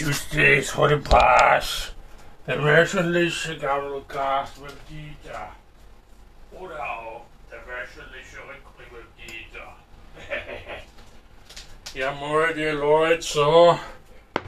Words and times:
Tuesdays 0.00 0.70
for 0.70 0.88
the 0.88 0.96
Pass. 0.96 1.90
Der 2.46 2.56
wöchentliche 2.64 3.58
Gavelcast 3.58 4.58
mit 4.62 4.72
Dieter. 4.88 5.50
Oder 6.52 6.82
auch 6.82 7.26
der 7.50 7.58
wöchentliche 7.66 8.38
Rückblick 8.48 8.90
mit 8.92 9.04
Dieter. 9.18 9.76
ja, 11.94 12.12
moin, 12.12 12.56
ihr 12.56 12.72
Leute, 12.72 13.20
so. 13.20 13.78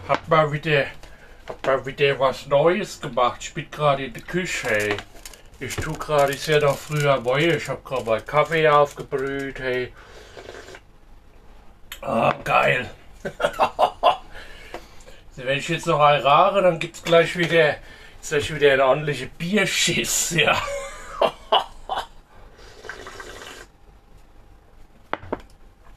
Hab 0.08 0.26
mal 0.26 0.50
wieder, 0.50 0.86
hab 1.46 1.66
mal 1.66 1.84
wieder 1.84 2.18
was 2.18 2.46
Neues 2.46 2.98
gemacht. 2.98 3.42
Ich 3.42 3.52
bin 3.52 3.70
gerade 3.70 4.06
in 4.06 4.14
der 4.14 4.22
Küche, 4.22 4.70
hey. 4.70 4.96
Ich 5.60 5.76
tu 5.76 5.92
gerade, 5.92 6.32
ich 6.32 6.40
sehe 6.40 6.60
doch 6.60 6.78
früher 6.78 7.20
Moje. 7.20 7.56
Ich 7.56 7.68
hab 7.68 7.84
gerade 7.84 8.04
mal 8.04 8.22
Kaffee 8.22 8.66
aufgebrüht, 8.66 9.60
hey. 9.60 9.92
Ah, 12.00 12.32
geil. 12.42 12.90
Wenn 15.36 15.58
ich 15.58 15.68
jetzt 15.68 15.86
noch 15.86 15.98
heirate, 15.98 16.60
dann 16.60 16.78
gibt's 16.78 17.02
gleich 17.02 17.38
wieder, 17.38 17.76
gleich 18.28 18.54
wieder 18.54 18.70
eine 18.74 18.84
ordentliche 18.84 19.28
Bierschiss, 19.28 20.32
ja. 20.32 20.60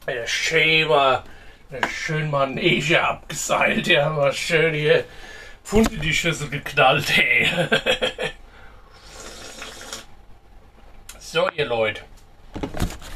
ja, 0.06 0.26
schön 0.26 0.88
mal, 0.88 1.22
schön 1.90 2.30
mal 2.30 2.46
Manege 2.46 3.02
abgeseilt, 3.02 3.86
ja, 3.88 4.08
mal 4.08 4.32
schön 4.32 4.72
hier 4.72 5.04
Pfund 5.62 5.92
in 5.92 6.00
die 6.00 6.14
Schüssel 6.14 6.48
geknallt, 6.48 7.14
hey. 7.14 7.46
so, 11.18 11.50
ihr 11.50 11.66
Leute, 11.66 12.00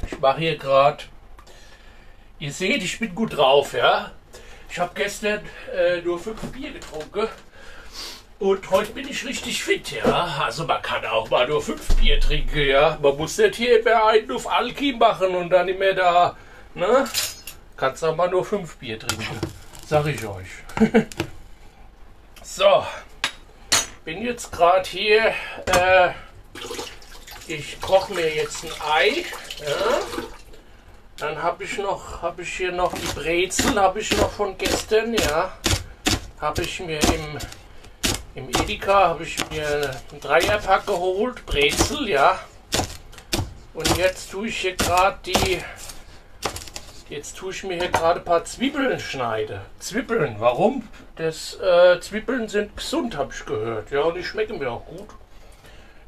ich 0.06 0.18
mache 0.18 0.40
hier 0.40 0.58
gerade, 0.58 1.04
ihr 2.38 2.52
seht, 2.52 2.82
ich 2.82 2.98
bin 2.98 3.14
gut 3.14 3.38
drauf, 3.38 3.72
ja. 3.72 4.10
Ich 4.70 4.78
habe 4.78 4.92
gestern 4.94 5.40
äh, 5.76 6.00
nur 6.02 6.18
fünf 6.18 6.40
Bier 6.52 6.72
getrunken. 6.72 7.28
Und 8.38 8.70
heute 8.70 8.92
bin 8.92 9.06
ich 9.06 9.26
richtig 9.26 9.62
fit, 9.62 9.90
ja. 9.90 10.42
Also 10.44 10.64
man 10.64 10.80
kann 10.80 11.04
auch 11.04 11.28
mal 11.28 11.46
nur 11.46 11.60
fünf 11.60 11.94
Bier 11.96 12.20
trinken, 12.20 12.66
ja. 12.66 12.96
Man 13.02 13.16
muss 13.16 13.36
nicht 13.36 13.56
hier 13.56 13.80
immer 13.80 14.06
einen 14.06 14.30
auf 14.30 14.50
Alki 14.50 14.92
machen 14.92 15.34
und 15.34 15.50
dann 15.50 15.68
immer 15.68 15.92
da, 15.92 16.36
ne? 16.74 17.06
Kannst 17.76 18.04
auch 18.04 18.14
mal 18.14 18.30
nur 18.30 18.44
fünf 18.44 18.76
Bier 18.76 18.98
trinken. 18.98 19.40
Sag 19.86 20.06
ich 20.06 20.24
euch. 20.24 20.48
so. 22.42 22.86
Bin 24.04 24.22
jetzt 24.22 24.52
gerade 24.52 24.88
hier. 24.88 25.34
Äh, 25.66 26.10
ich 27.48 27.80
koche 27.80 28.14
mir 28.14 28.34
jetzt 28.34 28.64
ein 28.64 28.70
Ei. 28.88 29.24
Ja. 29.60 30.29
Dann 31.20 31.42
habe 31.42 31.64
ich 31.64 31.76
noch, 31.76 32.22
habe 32.22 32.40
ich 32.40 32.56
hier 32.56 32.72
noch 32.72 32.94
die 32.94 33.06
Brezel, 33.14 33.78
habe 33.78 34.00
ich 34.00 34.10
noch 34.16 34.30
von 34.30 34.56
gestern, 34.56 35.12
ja. 35.12 35.52
Habe 36.40 36.62
ich 36.62 36.80
mir 36.80 36.98
im, 36.98 37.38
im 38.36 38.48
Edeka, 38.48 39.08
habe 39.08 39.24
ich 39.24 39.36
mir 39.50 39.90
ein 40.12 40.20
Dreierpack 40.20 40.86
geholt, 40.86 41.44
Brezel, 41.44 42.08
ja. 42.08 42.38
Und 43.74 43.98
jetzt 43.98 44.30
tue 44.30 44.48
ich 44.48 44.60
hier 44.60 44.74
gerade 44.76 45.18
die, 45.26 45.58
jetzt 47.10 47.36
tue 47.36 47.50
ich 47.50 47.64
mir 47.64 47.76
hier 47.76 47.90
gerade 47.90 48.20
ein 48.20 48.24
paar 48.24 48.46
Zwiebeln 48.46 48.98
schneiden. 48.98 49.60
Zwiebeln, 49.78 50.36
warum? 50.38 50.88
Das, 51.16 51.60
äh, 51.60 52.00
Zwiebeln 52.00 52.48
sind 52.48 52.74
gesund, 52.74 53.18
habe 53.18 53.30
ich 53.34 53.44
gehört, 53.44 53.90
ja, 53.90 54.00
und 54.00 54.14
die 54.14 54.24
schmecken 54.24 54.58
mir 54.58 54.70
auch 54.70 54.86
gut. 54.86 55.08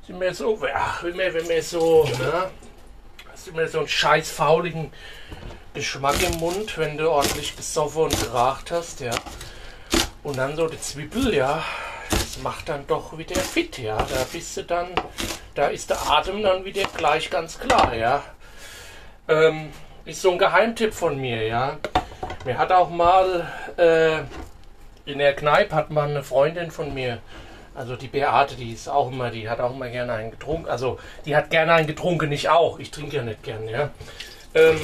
Sind 0.06 0.18
mir 0.18 0.32
so, 0.32 0.58
ach, 0.74 1.04
wenn 1.04 1.16
mir, 1.16 1.34
wenn 1.34 1.46
mir 1.46 1.62
so, 1.62 2.04
ne? 2.04 2.50
Hast 3.42 3.48
immer 3.48 3.66
so 3.66 3.78
einen 3.78 3.88
scheiß 3.88 4.30
fauligen 4.30 4.92
Geschmack 5.74 6.22
im 6.22 6.38
Mund, 6.38 6.78
wenn 6.78 6.96
du 6.96 7.10
ordentlich 7.10 7.56
gesoffen 7.56 8.02
und 8.02 8.20
geraucht 8.20 8.70
hast, 8.70 9.00
ja. 9.00 9.10
Und 10.22 10.38
dann 10.38 10.54
so 10.54 10.68
die 10.68 10.78
Zwiebel, 10.78 11.34
ja, 11.34 11.64
das 12.08 12.38
macht 12.38 12.68
dann 12.68 12.86
doch 12.86 13.18
wieder 13.18 13.34
fit, 13.34 13.78
ja. 13.78 13.96
Da 13.96 14.26
bist 14.30 14.56
du 14.56 14.62
dann, 14.62 14.90
da 15.56 15.66
ist 15.66 15.90
der 15.90 16.08
Atem 16.08 16.40
dann 16.44 16.64
wieder 16.64 16.84
gleich 16.96 17.30
ganz 17.30 17.58
klar, 17.58 17.96
ja. 17.96 18.22
Ähm, 19.26 19.72
ist 20.04 20.22
so 20.22 20.30
ein 20.30 20.38
Geheimtipp 20.38 20.94
von 20.94 21.20
mir, 21.20 21.44
ja. 21.44 21.78
Mir 22.44 22.58
hat 22.58 22.70
auch 22.70 22.90
mal 22.90 23.48
äh, 23.76 24.18
in 25.10 25.18
der 25.18 25.34
Kneipe 25.34 25.74
hat 25.74 25.90
man 25.90 26.10
eine 26.10 26.22
Freundin 26.22 26.70
von 26.70 26.94
mir 26.94 27.18
also 27.74 27.96
die 27.96 28.08
Beate, 28.08 28.54
die 28.54 28.72
ist 28.72 28.88
auch 28.88 29.10
immer, 29.10 29.30
die 29.30 29.48
hat 29.48 29.60
auch 29.60 29.72
immer 29.72 29.88
gerne 29.88 30.12
einen 30.12 30.30
getrunken. 30.30 30.68
Also 30.68 30.98
die 31.24 31.34
hat 31.34 31.50
gerne 31.50 31.72
einen 31.74 31.86
getrunken, 31.86 32.28
nicht 32.28 32.48
auch. 32.48 32.78
Ich 32.78 32.90
trinke 32.90 33.16
ja 33.16 33.22
nicht 33.22 33.42
gern, 33.42 33.66
ja. 33.68 33.90
Ähm, 34.54 34.78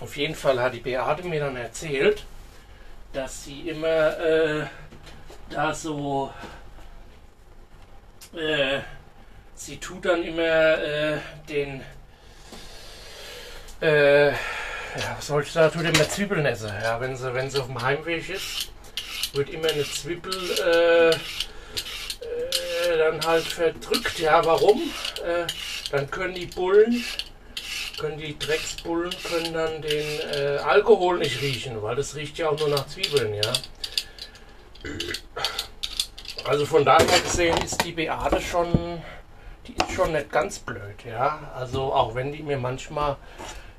auf 0.00 0.16
jeden 0.16 0.34
Fall 0.34 0.60
hat 0.60 0.74
die 0.74 0.80
Beate 0.80 1.22
mir 1.22 1.40
dann 1.40 1.56
erzählt, 1.56 2.24
dass 3.12 3.44
sie 3.44 3.68
immer 3.68 4.18
äh, 4.18 4.66
da 5.50 5.72
so, 5.72 6.32
äh, 8.36 8.80
sie 9.54 9.78
tut 9.78 10.04
dann 10.04 10.24
immer 10.24 10.42
äh, 10.42 11.18
den, 11.48 11.82
äh, 13.80 14.30
ja, 14.30 14.36
was 15.16 15.28
soll 15.28 15.42
ich 15.42 15.52
sagen, 15.52 15.72
tut 15.72 15.84
immer 15.84 16.08
Zwiebeln 16.08 16.44
essen. 16.44 16.72
Ja, 16.82 17.00
wenn 17.00 17.16
sie, 17.16 17.32
wenn 17.32 17.48
sie 17.48 17.60
auf 17.60 17.66
dem 17.66 17.80
Heimweg 17.80 18.28
ist, 18.28 18.72
wird 19.32 19.50
immer 19.50 19.68
eine 19.68 19.84
Zwiebel 19.84 20.32
äh, 22.20 22.98
dann 22.98 23.24
halt 23.24 23.44
verdrückt. 23.44 24.18
Ja, 24.18 24.44
warum? 24.44 24.82
Äh, 25.24 25.46
dann 25.90 26.10
können 26.10 26.34
die 26.34 26.46
Bullen, 26.46 27.04
können 27.98 28.18
die 28.18 28.38
Drecksbullen, 28.38 29.12
können 29.22 29.52
dann 29.52 29.82
den 29.82 30.20
äh, 30.32 30.58
Alkohol 30.58 31.18
nicht 31.18 31.40
riechen, 31.40 31.82
weil 31.82 31.96
das 31.96 32.14
riecht 32.16 32.38
ja 32.38 32.48
auch 32.50 32.58
nur 32.58 32.68
nach 32.68 32.86
Zwiebeln, 32.86 33.34
ja. 33.34 33.52
Also 36.44 36.66
von 36.66 36.84
daher 36.84 37.20
gesehen 37.20 37.56
ist 37.64 37.82
die 37.84 37.92
Beate 37.92 38.40
schon, 38.40 39.02
die 39.66 39.74
ist 39.74 39.92
schon 39.92 40.12
nicht 40.12 40.30
ganz 40.30 40.58
blöd, 40.58 41.04
ja. 41.06 41.52
Also 41.56 41.92
auch 41.92 42.14
wenn 42.14 42.32
die 42.32 42.42
mir 42.42 42.58
manchmal 42.58 43.16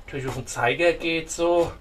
durch 0.07 0.27
auf 0.27 0.35
den 0.35 0.47
Zeiger 0.47 0.93
geht, 0.93 1.29
so 1.29 1.71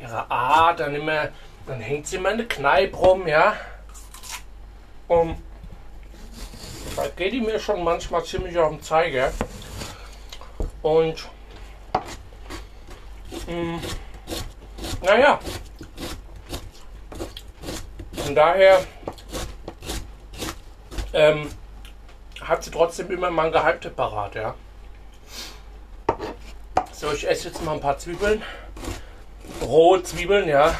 ihre 0.00 0.30
Art, 0.30 0.80
dann 0.80 0.94
immer, 0.94 1.28
dann 1.66 1.80
hängt 1.80 2.06
sie 2.06 2.16
immer 2.16 2.30
in 2.30 2.38
der 2.38 2.48
Kneipe 2.48 2.96
rum, 2.96 3.26
ja. 3.26 3.56
Und 5.08 5.36
da 6.96 7.06
geht 7.08 7.32
die 7.32 7.40
mir 7.40 7.58
schon 7.58 7.84
manchmal 7.84 8.24
ziemlich 8.24 8.58
auf 8.58 8.70
den 8.70 8.82
Zeiger. 8.82 9.32
Und 10.82 11.28
hm, 13.46 13.80
naja, 15.02 15.38
von 18.24 18.34
daher 18.34 18.84
ähm, 21.12 21.48
hat 22.40 22.64
sie 22.64 22.70
trotzdem 22.70 23.10
immer 23.10 23.30
mal 23.30 23.46
ein 23.46 23.52
Geheimtipp 23.52 23.94
parat, 23.94 24.34
ja. 24.34 24.54
So, 26.92 27.12
ich 27.12 27.28
esse 27.28 27.48
jetzt 27.48 27.62
mal 27.62 27.74
ein 27.74 27.80
paar 27.80 27.98
Zwiebeln. 27.98 28.42
Rohe 29.62 30.02
Zwiebeln, 30.02 30.48
ja. 30.48 30.74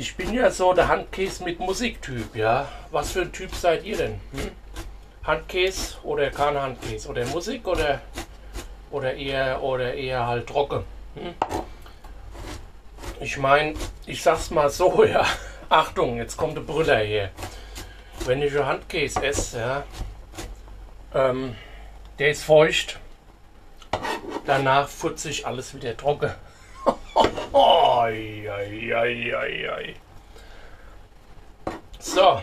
Ich 0.00 0.16
bin 0.16 0.32
ja 0.32 0.50
so 0.50 0.72
der 0.72 0.88
Handkäse 0.88 1.44
mit 1.44 1.60
Musiktyp, 1.60 2.34
ja. 2.34 2.66
Was 2.90 3.12
für 3.12 3.20
ein 3.20 3.32
Typ 3.32 3.54
seid 3.54 3.84
ihr 3.84 3.98
denn? 3.98 4.18
Hm? 4.32 4.50
Handkäse 5.24 5.98
oder 6.04 6.30
kein 6.30 6.58
Handkäse? 6.58 7.06
Oder 7.06 7.26
Musik 7.26 7.68
oder, 7.68 8.00
oder, 8.90 9.12
eher, 9.12 9.62
oder 9.62 9.92
eher 9.92 10.26
halt 10.26 10.46
trocken? 10.46 10.84
Hm? 11.16 11.34
Ich 13.20 13.36
meine, 13.36 13.74
ich 14.06 14.22
sag's 14.22 14.50
mal 14.50 14.70
so, 14.70 15.04
ja. 15.04 15.26
Achtung, 15.68 16.16
jetzt 16.16 16.38
kommt 16.38 16.56
der 16.56 16.62
Brüller 16.62 17.00
hier. 17.00 17.28
Wenn 18.24 18.40
ich 18.40 18.54
Handkäse 18.56 19.22
esse, 19.22 19.58
ja, 19.58 19.84
ähm, 21.14 21.54
der 22.18 22.30
ist 22.30 22.44
feucht. 22.44 22.98
Danach 24.46 24.88
futze 24.88 25.28
ich 25.28 25.46
alles 25.46 25.74
wieder 25.74 25.94
trocken. 25.94 26.32
oi, 28.94 29.34
oi, 29.34 29.68
oi, 29.68 29.94
So, 31.98 32.42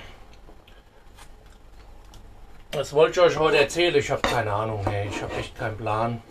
was 2.72 2.94
wollte 2.94 3.20
ich 3.20 3.26
euch 3.26 3.38
heute 3.38 3.58
erzählen? 3.58 3.96
Ich 3.96 4.12
habe 4.12 4.22
keine 4.22 4.54
Ahnung, 4.54 4.86
hey. 4.86 5.08
ich 5.10 5.22
habe 5.22 5.34
echt 5.36 5.58
keinen 5.58 5.78
Plan. 5.78 6.22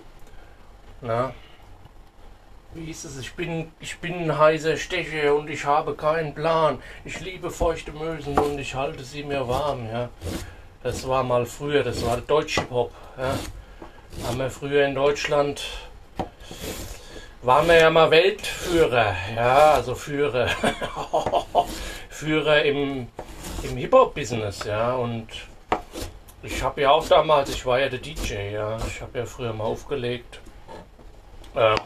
Na? 1.00 1.34
Wie 2.72 2.84
hieß 2.84 3.04
es? 3.04 3.18
Ich 3.18 3.34
bin, 3.34 3.72
ich 3.80 3.98
bin 3.98 4.14
ein 4.14 4.38
heißer 4.38 4.76
Stecher 4.76 5.34
und 5.34 5.48
ich 5.48 5.64
habe 5.64 5.94
keinen 5.94 6.34
Plan. 6.34 6.80
Ich 7.04 7.20
liebe 7.20 7.50
feuchte 7.50 7.90
Mösen 7.92 8.38
und 8.38 8.58
ich 8.58 8.74
halte 8.74 9.02
sie 9.02 9.24
mir 9.24 9.48
warm, 9.48 9.88
ja. 9.90 10.08
Das 10.82 11.08
war 11.08 11.22
mal 11.24 11.46
früher, 11.46 11.82
das 11.82 12.04
war 12.06 12.18
Deutsch-Hip-Hop, 12.18 12.92
ja. 13.18 13.34
Haben 14.26 14.38
wir 14.38 14.50
früher 14.50 14.86
in 14.86 14.94
Deutschland, 14.94 15.62
waren 17.46 17.68
wir 17.68 17.78
ja 17.78 17.90
mal 17.90 18.10
Weltführer, 18.10 19.14
ja, 19.36 19.74
also 19.74 19.94
Führer. 19.94 20.48
Führer 22.10 22.64
im, 22.64 23.06
im 23.62 23.76
Hip-Hop-Business, 23.76 24.64
ja, 24.64 24.94
und 24.96 25.28
ich 26.42 26.60
habe 26.64 26.80
ja 26.80 26.90
auch 26.90 27.06
damals, 27.06 27.50
ich 27.50 27.64
war 27.64 27.78
ja 27.78 27.88
der 27.88 28.00
DJ, 28.00 28.52
ja. 28.52 28.76
Ich 28.88 29.00
habe 29.00 29.18
ja 29.18 29.26
früher 29.26 29.52
mal 29.52 29.64
aufgelegt. 29.64 30.40
Ähm, 31.54 31.78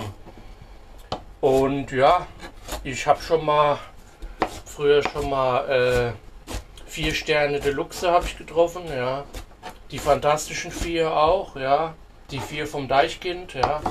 und 1.43 1.93
ja, 1.93 2.27
ich 2.83 3.07
habe 3.07 3.21
schon 3.21 3.45
mal 3.45 3.79
früher 4.65 5.03
schon 5.03 5.29
mal 5.29 5.69
äh, 5.69 6.13
vier 6.87 7.13
Sterne 7.13 7.61
Deluxe 7.61 8.11
habe 8.11 8.25
ich 8.25 8.39
getroffen, 8.39 8.83
ja. 8.89 9.25
Die 9.91 9.99
fantastischen 9.99 10.71
vier 10.71 11.15
auch, 11.15 11.55
ja. 11.57 11.95
Die 12.31 12.41
vier 12.41 12.67
vom 12.67 12.89
Deichkind, 12.89 13.53
ja. 13.53 13.83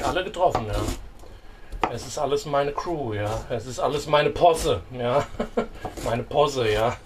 Ich 0.00 0.06
alle 0.06 0.24
getroffen, 0.24 0.66
ja. 0.66 1.90
Es 1.92 2.06
ist 2.06 2.16
alles 2.16 2.46
meine 2.46 2.72
Crew, 2.72 3.12
ja. 3.12 3.44
Es 3.50 3.66
ist 3.66 3.78
alles 3.78 4.06
meine 4.06 4.30
Posse, 4.30 4.80
ja. 4.98 5.26
meine 6.04 6.22
Posse, 6.22 6.72
ja. 6.72 6.96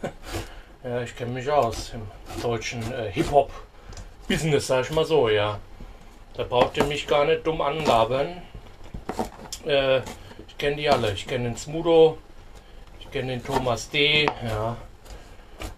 Ja, 0.85 1.01
ich 1.01 1.17
kenne 1.17 1.33
mich 1.33 1.51
aus 1.51 1.93
im 1.93 2.03
deutschen 2.41 2.81
äh, 2.93 3.11
Hip-Hop-Business, 3.11 4.69
sag 4.69 4.85
ich 4.85 4.93
mal 4.93 5.05
so, 5.05 5.29
ja. 5.29 5.59
Da 6.35 6.45
braucht 6.45 6.77
ihr 6.77 6.85
mich 6.85 7.09
gar 7.09 7.25
nicht 7.25 7.45
dumm 7.45 7.63
anlabern. 7.63 8.43
Äh, 9.67 9.99
ich 10.47 10.57
kenne 10.57 10.77
die 10.77 10.89
alle. 10.89 11.15
Ich 11.15 11.27
kenne 11.27 11.49
den 11.49 11.57
Smudo, 11.57 12.19
ich 13.01 13.11
kenne 13.11 13.33
den 13.33 13.45
Thomas 13.45 13.91
D, 13.91 14.27
ja. 14.27 14.77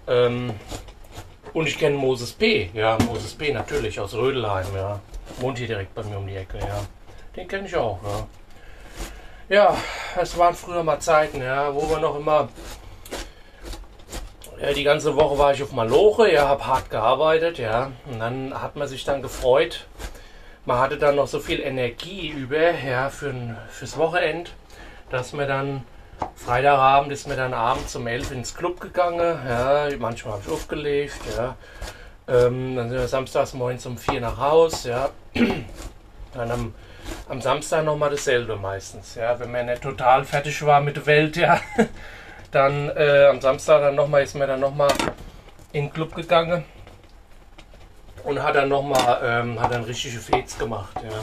Ähm, 0.07 0.53
und 1.55 1.67
ich 1.67 1.79
kenne 1.79 1.97
Moses 1.97 2.33
P. 2.33 2.69
Ja, 2.75 2.99
Moses 3.07 3.33
P. 3.33 3.55
natürlich 3.55 3.99
aus 3.99 4.13
Rödelheim, 4.13 4.67
ja. 4.75 5.01
Wohnt 5.39 5.57
hier 5.57 5.67
direkt 5.67 5.95
bei 5.95 6.03
mir 6.03 6.19
um 6.19 6.27
die 6.27 6.37
Ecke, 6.37 6.59
ja. 6.59 6.85
Den 7.37 7.47
kenne 7.47 7.67
ich 7.67 7.77
auch, 7.77 7.99
ja. 8.03 8.27
Ja, 9.49 9.77
es 10.21 10.37
waren 10.37 10.55
früher 10.55 10.83
mal 10.83 10.99
Zeiten, 10.99 11.41
ja, 11.41 11.73
wo 11.75 11.89
wir 11.89 11.99
noch 11.99 12.17
immer. 12.17 12.49
Ja, 14.61 14.73
die 14.73 14.83
ganze 14.83 15.15
Woche 15.15 15.39
war 15.39 15.53
ich 15.53 15.63
auf 15.63 15.71
Maloche, 15.73 16.33
ja, 16.33 16.49
hab 16.49 16.67
hart 16.67 16.91
gearbeitet, 16.91 17.59
ja. 17.59 17.93
Und 18.11 18.19
dann 18.19 18.61
hat 18.61 18.75
man 18.75 18.89
sich 18.89 19.05
dann 19.05 19.23
gefreut. 19.23 19.87
Man 20.65 20.81
hatte 20.81 20.97
dann 20.97 21.15
noch 21.15 21.29
so 21.29 21.39
viel 21.39 21.61
Energie 21.61 22.29
über, 22.29 22.73
ja, 22.73 23.11
für, 23.11 23.33
fürs 23.69 23.97
Wochenend, 23.97 24.53
dass 25.11 25.33
man 25.33 25.47
dann 25.47 25.85
Freitagabend 26.35 27.13
ist 27.13 27.29
mir 27.29 27.37
dann 27.37 27.55
abends 27.55 27.95
um 27.97 28.07
11 28.07 28.31
ins 28.31 28.55
Club 28.55 28.81
gegangen. 28.81 29.39
Ja, 29.47 29.89
manchmal 29.99 30.35
habe 30.35 30.43
ich 30.47 30.53
aufgelegt. 30.53 31.21
Ja. 31.37 31.57
Ähm, 32.29 32.77
dann 32.77 32.89
sind 32.89 32.99
wir 32.99 33.09
samstags 33.09 33.55
morgens 33.55 33.87
um 33.87 33.99
4 33.99 34.21
nach 34.21 34.39
Haus. 34.39 34.85
Ja. 34.85 35.11
Dann 36.35 36.51
am 36.51 36.75
am 37.29 37.41
Samstag 37.41 37.85
nochmal 37.85 38.11
dasselbe 38.11 38.57
meistens. 38.57 39.15
Ja, 39.15 39.39
wenn 39.39 39.51
man 39.51 39.67
nicht 39.67 39.83
total 39.83 40.25
fertig 40.25 40.65
war 40.65 40.81
mit 40.81 40.97
der 40.97 41.07
Welt, 41.07 41.37
ja, 41.37 41.61
dann 42.51 42.91
äh, 42.91 43.27
am 43.27 43.41
Samstag 43.41 43.81
dann 43.81 43.95
noch 43.95 44.09
mal, 44.09 44.23
ist 44.23 44.35
man 44.35 44.49
dann 44.49 44.61
nochmal 44.61 44.91
in 45.73 45.87
den 45.87 45.93
Club 45.93 46.15
gegangen 46.15 46.65
und 48.25 48.43
hat 48.43 48.57
dann 48.57 48.69
nochmal 48.69 49.21
ähm, 49.23 49.61
hat 49.61 49.73
dann 49.73 49.85
richtige 49.85 50.19
Fets 50.19 50.59
gemacht. 50.59 50.97
Ja. 51.03 51.21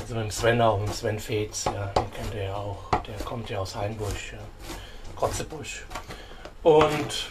Also 0.00 0.14
mit 0.14 0.24
dem 0.24 0.30
Sven 0.30 0.60
auch, 0.60 0.78
mit 0.78 0.88
dem 0.88 0.94
Sven 0.94 1.18
Fets, 1.18 1.64
ja, 1.66 1.86
den 1.96 2.10
kennt 2.12 2.34
ihr 2.34 2.44
ja 2.44 2.54
auch. 2.54 2.90
Der 3.06 3.24
kommt 3.24 3.48
ja 3.48 3.58
aus 3.58 3.76
Hainburg, 3.76 4.12
ja. 4.32 4.38
Kotzebusch. 5.16 5.84
Und 6.62 7.30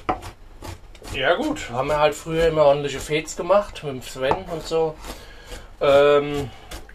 ja 1.13 1.35
gut, 1.35 1.69
haben 1.71 1.89
wir 1.89 1.99
halt 1.99 2.15
früher 2.15 2.47
immer 2.47 2.63
ordentliche 2.65 2.99
Fets 2.99 3.35
gemacht 3.35 3.83
mit 3.83 3.93
dem 3.93 4.01
Sven 4.01 4.45
und 4.51 4.65
so. 4.65 4.95
Ähm, 5.81 6.49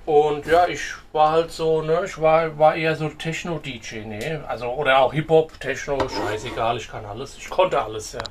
und 0.09 0.47
ja, 0.47 0.67
ich 0.67 0.95
war 1.13 1.33
halt 1.33 1.53
so, 1.53 1.83
ne, 1.83 2.01
ich 2.07 2.19
war, 2.19 2.59
war 2.59 2.75
eher 2.75 2.97
so 2.97 3.11
Techno-DJ, 3.11 4.07
ne? 4.07 4.43
Also, 4.49 4.69
oder 4.69 5.01
auch 5.01 5.13
Hip-Hop, 5.13 5.61
Techno, 5.61 5.99
scheißegal, 6.09 6.79
ich 6.79 6.91
kann 6.91 7.05
alles, 7.05 7.37
ich 7.37 7.51
konnte 7.51 7.83
alles, 7.83 8.15
ja. 8.15 8.23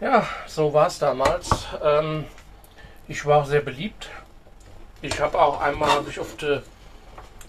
Ja, 0.00 0.24
so 0.46 0.72
war 0.72 0.86
es 0.86 1.00
damals. 1.00 1.50
Ähm, 1.82 2.26
ich 3.08 3.26
war 3.26 3.42
auch 3.42 3.46
sehr 3.46 3.60
beliebt. 3.60 4.08
Ich 5.00 5.20
habe 5.20 5.36
auch 5.40 5.60
einmal, 5.60 5.90
habe 5.90 6.08
ich 6.08 6.20
auf 6.20 6.36
der, 6.36 6.62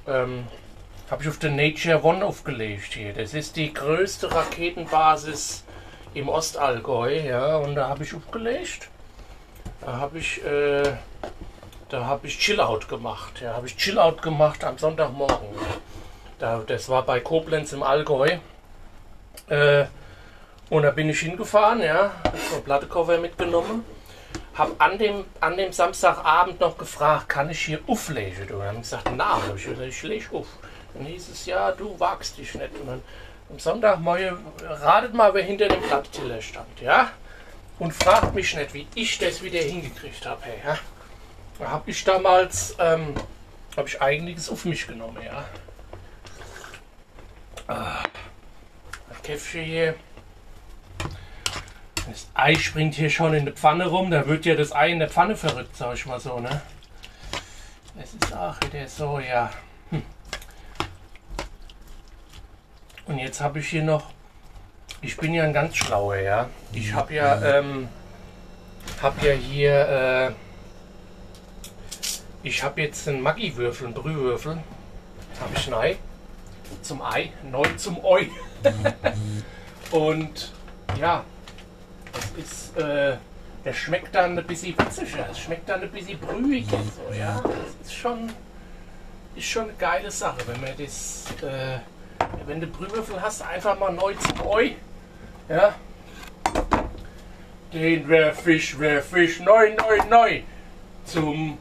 ähm, 0.07 0.48
habe 1.12 1.21
ich 1.21 1.30
auf 1.30 1.38
der 1.38 1.51
Nature 1.51 2.04
One 2.04 2.25
aufgelegt 2.25 2.94
hier. 2.95 3.13
Das 3.13 3.36
ist 3.36 3.57
die 3.57 3.71
größte 3.71 4.33
Raketenbasis 4.33 5.66
im 6.16 6.30
Ostallgäu, 6.30 7.19
ja, 7.19 7.57
und 7.57 7.75
da 7.75 7.89
habe 7.89 8.06
ich 8.06 8.16
aufgelegt. 8.16 8.89
Da 9.81 9.98
habe 9.98 10.18
ich, 10.18 10.44
äh, 10.44 10.94
da 11.94 12.06
habe 12.06 12.25
ich 12.25 12.40
Chillout 12.40 12.88
gemacht. 12.90 13.40
Ja, 13.40 13.54
habe 13.54 13.68
ich 13.68 13.78
Chillout 13.78 14.18
gemacht 14.24 14.63
am 14.63 14.80
Sonntagmorgen. 14.80 15.48
Da, 16.40 16.63
das 16.66 16.90
war 16.90 17.04
bei 17.04 17.19
Koblenz 17.19 17.72
im 17.72 17.84
Allgäu. 17.84 18.38
Äh, 19.48 19.86
und 20.72 20.81
da 20.81 20.90
bin 20.90 21.10
ich 21.10 21.19
hingefahren, 21.19 21.84
ja, 21.84 22.12
habe 22.24 22.38
so 22.50 22.56
einen 22.56 22.63
Plattekoffer 22.63 23.19
mitgenommen. 23.19 23.86
Habe 24.56 24.72
an 24.80 24.98
dem, 24.98 25.25
an 25.40 25.56
dem 25.56 25.72
Samstagabend 25.72 26.60
noch 26.60 26.80
gefragt, 26.80 27.30
kann 27.30 27.51
ich 27.51 27.63
hier 27.63 27.80
auflegen? 27.86 28.50
Und 28.56 28.60
dann 28.62 28.81
gesagt, 28.81 29.12
na, 29.16 29.36
hab 29.36 29.56
ich 29.56 29.66
gesagt, 29.66 29.88
ich 29.88 30.04
lege 30.04 30.36
auf. 30.36 30.48
Dann 30.95 31.06
hieß 31.06 31.30
es, 31.30 31.45
ja, 31.45 31.72
du 31.72 32.00
wagst 32.00 32.40
dich 32.40 32.56
nicht. 32.56 32.74
Und 32.80 32.88
dann 32.88 33.04
am 33.51 33.60
Sonntagmorgen, 33.60 34.40
ratet 34.63 35.13
mal, 35.13 35.31
wer 35.36 35.44
hinter 35.44 35.68
dem 35.68 35.81
Platttiller 35.84 36.42
stand, 36.42 36.81
ja? 36.81 37.10
Und 37.78 37.94
fragt 37.94 38.34
mich 38.34 38.56
nicht, 38.56 38.74
wie 38.74 38.88
ich 38.95 39.19
das 39.19 39.44
wieder 39.44 39.60
hingekriegt 39.60 40.25
habe, 40.25 40.42
hey, 40.42 40.57
ja? 40.66 40.80
Da 41.60 41.70
habe 41.70 41.92
ich 41.92 42.04
damals 42.04 42.76
ähm, 42.80 43.14
habe 43.78 43.88
ich 43.88 44.02
einiges 44.02 44.50
auf 44.50 44.66
mich 44.66 44.88
genommen, 44.88 45.18
ja. 45.24 45.46
Ah, 47.68 48.04
Käffchen 49.24 49.64
hier. 49.64 49.96
Das 52.08 52.28
Ei 52.34 52.56
springt 52.56 52.96
hier 52.96 53.10
schon 53.10 53.34
in 53.34 53.46
der 53.46 53.54
Pfanne 53.54 53.88
rum. 53.88 54.12
Da 54.12 54.28
wird 54.28 54.46
ja 54.46 54.56
das 54.56 54.74
Ei 54.74 54.92
in 54.92 55.00
der 55.00 55.10
Pfanne 55.10 55.36
verrückt, 55.36 55.76
sag 55.76 55.96
ich 55.96 56.06
mal 56.06 56.20
so, 56.20 56.40
ne? 56.40 56.62
Es 58.02 58.14
ist 58.14 58.36
auch 58.36 58.56
wieder 58.62 58.88
so, 58.88 59.20
ja. 59.20 59.50
Hm. 59.92 60.04
Und 63.06 63.20
jetzt 63.20 63.40
habe 63.40 63.60
ich 63.60 63.70
hier 63.70 63.84
noch. 63.84 64.12
Ich 65.02 65.18
bin 65.18 65.34
ja 65.34 65.44
ein 65.44 65.54
ganz 65.54 65.78
schlauer, 65.78 66.18
ja. 66.18 66.50
Ich 66.74 66.94
habe 66.94 67.14
ja, 67.14 67.42
ähm, 67.42 67.88
habe 69.02 69.26
ja 69.26 69.34
hier. 69.34 70.32
Äh, 70.32 70.43
ich 72.44 72.62
habe 72.62 72.81
jetzt 72.81 73.07
einen 73.07 73.22
Maggi-Würfel, 73.22 73.88
einen 73.88 73.95
Brühwürfel. 73.95 74.57
Habe 75.40 75.54
ich 75.56 75.68
neu. 75.69 75.95
Zum 76.81 77.01
Ei, 77.01 77.31
neu 77.50 77.63
zum 77.78 78.00
Ei. 78.06 78.30
Und 79.92 80.51
ja, 81.00 81.24
es 82.13 82.44
ist, 82.44 82.78
äh, 82.78 83.18
der 83.63 83.74
schmeckt 83.74 84.13
dann 84.13 84.38
ein 84.38 84.45
bisschen 84.45 84.78
witziger. 84.78 85.28
Es 85.31 85.40
schmeckt 85.40 85.69
dann 85.69 85.81
ein 85.81 85.92
bisschen 85.92 86.19
brühig 86.19 86.66
und 86.74 86.94
so, 86.94 87.13
ja. 87.18 87.42
Das 87.42 87.88
ist 87.88 87.94
schon, 87.94 88.31
ist 89.35 89.45
schon 89.45 89.64
eine 89.64 89.73
geile 89.73 90.12
Sache, 90.12 90.40
wenn 90.47 90.59
man 90.59 90.71
das, 90.78 91.26
äh, 91.42 91.80
wenn 92.45 92.59
du 92.59 92.68
Brühwürfel 92.68 93.21
hast, 93.21 93.42
einfach 93.44 93.80
mal 93.80 93.94
neu 93.94 94.14
zum 94.16 94.47
Ei. 94.52 94.76
Ja. 95.47 95.76
Den 97.71 98.07
werf 98.07 98.45
ich, 98.47 98.78
werf 98.80 99.16
ich 99.16 99.40
neu, 99.40 99.76
neu, 99.76 99.97
neu 100.09 100.42
zum 101.06 101.57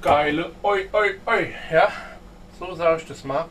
geile 0.00 0.50
Oi, 0.62 0.88
Oi, 0.92 1.14
Oi. 1.26 1.54
Ja, 1.70 1.88
so 2.58 2.74
sage 2.74 2.98
ich 3.02 3.08
das 3.08 3.24
mal. 3.24 3.46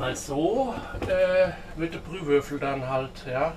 Also 0.00 0.74
äh, 1.02 1.50
wird 1.78 1.94
der 1.94 1.98
Brühwürfel 1.98 2.58
dann 2.58 2.88
halt, 2.88 3.10
ja, 3.26 3.52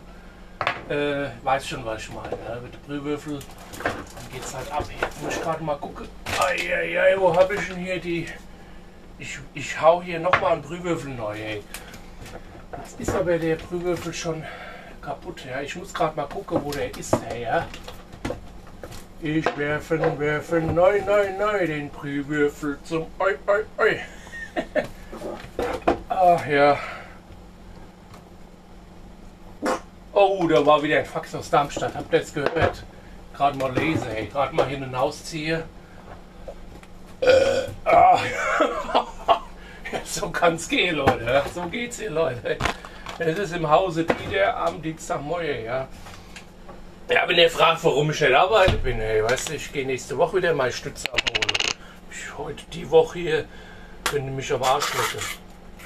äh, 0.89 1.29
weiß 1.43 1.67
schon, 1.67 1.85
was 1.85 2.01
ich 2.01 2.09
meine. 2.11 2.37
Ja, 2.47 2.59
mit 2.61 2.73
der 2.73 2.79
Brühwürfel, 2.79 3.39
dann 3.83 4.33
geht's 4.33 4.53
halt 4.53 4.71
ab. 4.71 4.85
Jetzt 5.01 5.23
muss 5.23 5.35
ich 5.35 5.41
gerade 5.41 5.63
mal 5.63 5.77
gucken. 5.77 6.07
Eieiei, 6.39 7.15
wo 7.17 7.35
habe 7.35 7.55
ich 7.55 7.67
denn 7.67 7.77
hier 7.77 7.99
die. 7.99 8.27
Ich, 9.19 9.39
ich 9.53 9.81
hau 9.81 10.01
hier 10.01 10.19
nochmal 10.19 10.53
einen 10.53 10.61
Brühwürfel 10.61 11.13
neu, 11.13 11.35
ey. 11.35 11.63
Jetzt 12.77 12.99
ist 12.99 13.15
aber 13.15 13.39
der 13.39 13.55
Brühwürfel 13.55 14.13
schon 14.13 14.43
kaputt, 15.01 15.45
ja. 15.49 15.61
Ich 15.61 15.75
muss 15.75 15.93
gerade 15.93 16.15
mal 16.15 16.27
gucken, 16.27 16.59
wo 16.63 16.71
der 16.71 16.95
ist, 16.95 17.17
ja. 17.41 17.65
Ich 19.19 19.57
werfen, 19.57 20.19
werfen, 20.19 20.75
neu, 20.75 21.01
neu, 21.01 21.31
neu 21.39 21.65
den 21.65 21.89
Brühwürfel 21.89 22.77
zum 22.83 23.07
Oi, 23.17 23.33
Oi, 23.47 23.63
Oi. 23.79 23.99
Ach 26.09 26.45
ja. 26.45 26.77
Oh, 30.13 30.47
da 30.47 30.63
war 30.63 30.83
wieder 30.83 30.99
ein 30.99 31.05
Fax 31.05 31.33
aus 31.33 31.49
Darmstadt. 31.49 31.95
Habt 31.95 32.13
ihr 32.13 32.19
das 32.19 32.31
gehört? 32.31 32.83
Gerade 33.33 33.57
mal 33.57 33.73
lese, 33.75 34.07
ey. 34.15 34.27
Gerade 34.27 34.55
mal 34.55 34.67
hin 34.67 34.83
und 34.83 34.93
ausziehe. 34.93 35.63
Äh, 37.21 37.63
ah. 37.85 38.19
so 40.05 40.29
kann's 40.29 40.69
gehen, 40.69 40.95
Leute. 40.95 41.41
So 41.55 41.63
geht's 41.63 41.99
hier, 41.99 42.11
Leute. 42.11 42.57
Es 43.17 43.39
ist 43.39 43.55
im 43.55 43.67
Hause 43.67 44.03
Dieter 44.03 44.55
am 44.57 44.79
Dienstagmorgen, 44.79 45.65
ja. 45.65 45.87
Ja, 47.09 47.25
wenn 47.25 47.37
ihr 47.37 47.49
fragt, 47.49 47.85
warum 47.85 48.11
ich 48.11 48.19
nicht 48.19 48.33
arbeiten 48.33 48.79
bin, 48.79 48.97
hey, 48.97 49.23
weißt 49.23 49.49
du, 49.49 49.53
ich 49.53 49.71
gehe 49.71 49.85
nächste 49.85 50.17
Woche 50.17 50.37
wieder 50.37 50.53
meine 50.53 50.73
Stütze 50.73 51.07
abholen. 51.07 51.53
Ich, 52.11 52.37
heute 52.37 52.61
die 52.73 52.91
Woche 52.91 53.19
hier 53.19 53.45
können 54.03 54.35
mich 54.35 54.51
am 54.51 54.61
Arsch 54.61 54.93
lecken. 54.93 55.25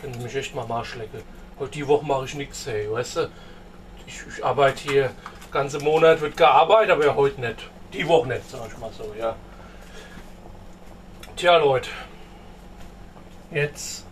Können 0.01 0.23
mich 0.23 0.35
echt 0.35 0.55
mal 0.55 0.63
am 0.63 0.71
Arsch 0.71 0.95
lecken. 0.95 1.21
Heute 1.59 1.71
die 1.73 1.87
Woche 1.87 2.03
mache 2.07 2.25
ich 2.25 2.33
nichts, 2.33 2.65
hey, 2.65 2.91
weißt 2.91 3.17
du. 3.17 3.29
Ich, 4.07 4.19
ich 4.35 4.43
arbeite 4.43 4.81
hier, 4.81 5.11
ganze 5.51 5.77
Monat 5.79 6.21
wird 6.21 6.35
gearbeitet, 6.37 6.89
aber 6.89 7.05
ja, 7.05 7.13
heute 7.13 7.39
nicht. 7.39 7.69
Die 7.93 8.07
Woche 8.07 8.27
nicht, 8.27 8.49
sag 8.49 8.61
ich 8.67 8.77
mal 8.79 8.91
so, 8.91 9.13
ja. 9.19 9.35
Tja, 11.35 11.57
Leute. 11.57 11.91
Jetzt 13.51 14.07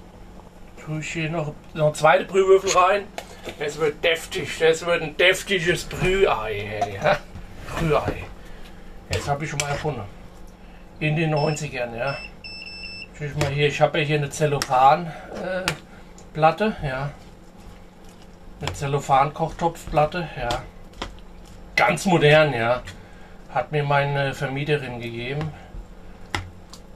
tue 0.86 1.00
ich 1.00 1.12
hier 1.12 1.32
noch, 1.32 1.56
noch 1.74 1.86
einen 1.88 1.96
zweiten 1.96 2.28
Brühwürfel 2.28 2.70
rein. 2.70 3.08
Das 3.58 3.80
wird 3.80 4.04
deftig, 4.04 4.60
das 4.60 4.86
wird 4.86 5.02
ein 5.02 5.18
deftiges 5.18 5.86
Brühei. 5.86 7.00
Ja? 7.02 7.18
Brühei. 7.76 8.26
Jetzt 9.12 9.28
habe 9.28 9.44
ich 9.44 9.50
schon 9.50 9.60
mal 9.60 9.70
erfunden. 9.70 10.04
In 11.00 11.16
den 11.16 11.34
90ern, 11.34 11.96
ja. 11.96 12.16
Ich 13.20 13.36
mal 13.36 13.50
hier, 13.50 13.68
ich 13.68 13.82
habe 13.82 14.00
ja 14.00 14.06
hier 14.06 14.18
eine 14.18 14.30
Zellophan-Platte, 14.30 16.76
äh, 16.82 16.88
ja. 16.88 17.10
Eine 18.62 18.74
Zellophan-Kochtopfplatte, 18.74 20.30
ja. 20.38 20.50
Ganz 21.76 22.06
modern, 22.06 22.54
ja. 22.54 22.82
Hat 23.54 23.72
mir 23.72 23.84
meine 23.84 24.34
Vermieterin 24.34 25.02
gegeben. 25.02 25.52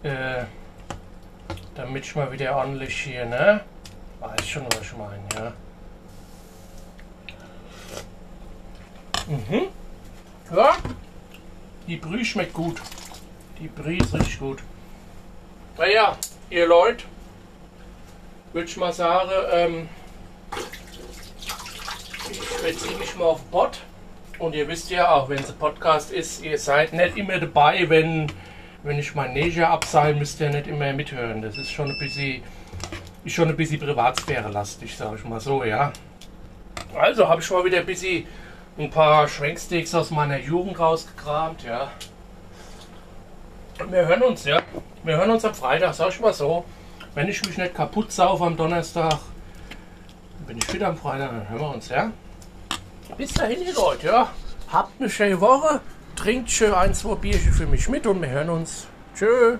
Äh, 0.03 0.43
damit 1.75 2.05
ich 2.05 2.15
mal 2.15 2.31
wieder 2.31 2.55
ordentlich 2.55 3.01
hier, 3.01 3.25
ne? 3.25 3.61
Weiß 4.19 4.47
schon, 4.47 4.65
was 4.65 4.81
ich 4.81 4.95
meine, 4.95 5.23
ja. 5.35 5.51
Mhm. 9.27 9.67
Ja, 10.55 10.75
die 11.87 11.97
Brühe 11.97 12.25
schmeckt 12.25 12.53
gut. 12.53 12.81
Die 13.59 13.67
Brühe 13.67 13.97
ist 13.97 14.13
richtig 14.13 14.39
gut. 14.39 14.59
Naja, 15.77 16.17
ihr 16.49 16.67
Leute, 16.67 17.05
würde 18.51 18.67
ich 18.67 18.77
mal 18.77 18.93
sagen, 18.93 19.31
ähm, 19.51 19.89
ich 22.29 22.39
beziehe 22.61 22.97
mich 22.97 23.15
mal 23.15 23.25
auf 23.25 23.41
den 23.41 23.51
Pott. 23.51 23.79
Und 24.39 24.55
ihr 24.55 24.67
wisst 24.67 24.89
ja 24.89 25.11
auch, 25.11 25.29
wenn 25.29 25.39
es 25.39 25.49
ein 25.49 25.57
Podcast 25.57 26.11
ist, 26.11 26.43
ihr 26.43 26.57
seid 26.57 26.93
nicht 26.93 27.17
immer 27.17 27.39
dabei, 27.39 27.87
wenn, 27.89 28.31
wenn 28.83 28.99
ich 28.99 29.15
mein 29.15 29.33
Neger 29.33 29.69
abseil, 29.69 30.15
müsst 30.15 30.39
ihr 30.41 30.49
nicht 30.49 30.67
immer 30.67 30.91
mithören. 30.93 31.41
Das 31.41 31.57
ist 31.57 31.71
schon 31.71 31.89
ein 31.89 31.99
bisschen, 31.99 32.43
ist 33.23 33.33
schon 33.33 33.49
ein 33.49 33.55
bisschen 33.55 33.79
Privatsphäre-lastig, 33.79 34.97
sage 34.97 35.17
ich 35.17 35.23
mal 35.23 35.39
so, 35.39 35.63
ja. 35.63 35.93
Also 36.95 37.27
habe 37.27 37.41
ich 37.41 37.49
mal 37.49 37.63
wieder 37.63 37.79
ein 37.79 37.85
bisschen 37.85 38.25
ein 38.77 38.89
paar 38.89 39.27
Schwenksticks 39.27 39.93
aus 39.93 40.11
meiner 40.11 40.39
Jugend 40.39 40.79
rausgekramt, 40.79 41.63
ja. 41.63 41.91
Wir 43.89 44.07
hören 44.07 44.23
uns, 44.23 44.45
ja. 44.45 44.61
Wir 45.03 45.17
hören 45.17 45.31
uns 45.31 45.45
am 45.45 45.53
Freitag, 45.53 45.93
sag 45.93 46.09
ich 46.09 46.19
mal 46.19 46.33
so. 46.33 46.65
Wenn 47.15 47.27
ich 47.27 47.45
mich 47.45 47.57
nicht 47.57 47.75
kaputt 47.75 48.11
saufe 48.11 48.43
am 48.45 48.57
Donnerstag, 48.57 49.19
bin 50.47 50.57
ich 50.57 50.73
wieder 50.73 50.87
am 50.87 50.97
Freitag, 50.97 51.29
dann 51.31 51.49
hören 51.49 51.61
wir 51.61 51.73
uns, 51.75 51.89
ja. 51.89 52.11
Bis 53.17 53.33
dahin, 53.33 53.61
ihr 53.61 53.73
Leute, 53.73 54.07
ja. 54.07 54.29
Habt 54.71 54.99
eine 54.99 55.09
schöne 55.09 55.39
Woche, 55.39 55.81
trinkt 56.15 56.49
schön 56.49 56.73
ein, 56.73 56.93
zwei 56.93 57.15
Bierchen 57.15 57.53
für 57.53 57.67
mich 57.67 57.87
mit 57.89 58.07
und 58.07 58.21
wir 58.21 58.29
hören 58.29 58.49
uns. 58.49 58.87
Tschö. 59.15 59.57